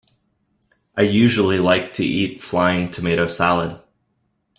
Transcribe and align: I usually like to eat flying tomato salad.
I 0.97 1.03
usually 1.03 1.59
like 1.59 1.93
to 1.93 2.03
eat 2.03 2.41
flying 2.41 2.89
tomato 2.89 3.27
salad. 3.27 3.79